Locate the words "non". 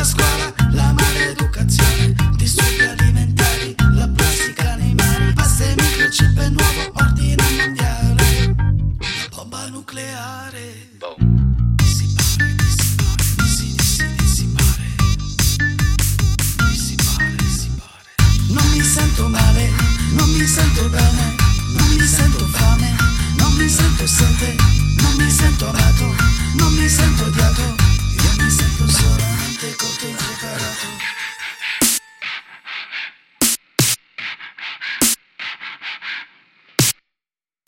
18.48-18.66, 20.16-20.30, 21.76-21.88, 23.36-23.52, 25.02-25.14, 26.54-26.72